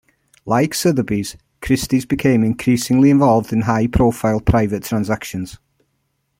[0.47, 5.59] Like Sotheby's, Christie's became increasingly involved in high-profile private transactions.